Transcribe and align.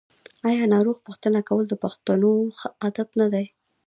آیا 0.47 0.63
ناروغ 0.73 0.97
پوښتنه 1.07 1.39
کول 1.49 1.65
د 1.69 1.73
پښتنو 1.83 2.31
ښه 2.59 2.67
عادت 2.81 3.09
نه 3.19 3.27
دی؟ 3.33 3.45